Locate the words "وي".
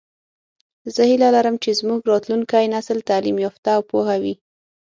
4.23-4.35